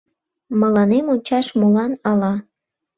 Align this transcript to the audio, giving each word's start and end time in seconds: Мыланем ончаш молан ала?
Мыланем 0.59 1.05
ончаш 1.13 1.47
молан 1.59 1.91
ала? 2.09 2.33